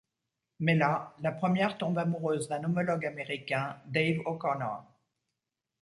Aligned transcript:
Mais 0.61 0.73
là, 0.73 1.13
la 1.21 1.31
première 1.31 1.77
tombe 1.77 1.99
amoureuse 1.99 2.47
d'un 2.47 2.63
homologue 2.63 3.05
américain, 3.05 3.79
Dave 3.85 4.17
O'Connor. 4.25 4.83